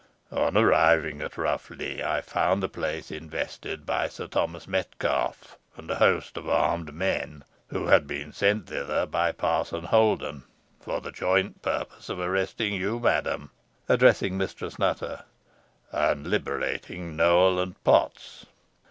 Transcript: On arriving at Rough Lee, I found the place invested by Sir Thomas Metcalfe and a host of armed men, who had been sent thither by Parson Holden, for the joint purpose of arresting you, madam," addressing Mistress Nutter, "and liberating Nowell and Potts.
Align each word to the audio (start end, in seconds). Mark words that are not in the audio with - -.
On 0.31 0.57
arriving 0.57 1.21
at 1.21 1.37
Rough 1.37 1.69
Lee, 1.69 2.01
I 2.01 2.21
found 2.21 2.63
the 2.63 2.67
place 2.67 3.11
invested 3.11 3.85
by 3.85 4.07
Sir 4.09 4.25
Thomas 4.25 4.67
Metcalfe 4.67 5.59
and 5.77 5.91
a 5.91 5.97
host 5.97 6.37
of 6.37 6.49
armed 6.49 6.91
men, 6.91 7.43
who 7.67 7.85
had 7.85 8.07
been 8.07 8.33
sent 8.33 8.65
thither 8.65 9.05
by 9.05 9.31
Parson 9.31 9.83
Holden, 9.83 10.41
for 10.79 11.01
the 11.01 11.11
joint 11.11 11.61
purpose 11.61 12.09
of 12.09 12.19
arresting 12.19 12.73
you, 12.73 12.99
madam," 12.99 13.51
addressing 13.87 14.39
Mistress 14.39 14.79
Nutter, 14.79 15.23
"and 15.91 16.25
liberating 16.25 17.15
Nowell 17.15 17.59
and 17.59 17.83
Potts. 17.83 18.47